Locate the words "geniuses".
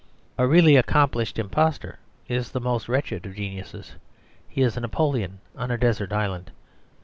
3.35-3.91